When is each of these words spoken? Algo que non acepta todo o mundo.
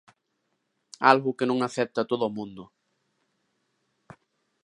Algo 1.11 1.35
que 1.37 1.49
non 1.49 1.59
acepta 1.67 2.09
todo 2.11 2.23
o 2.27 2.33
mundo. 2.37 2.63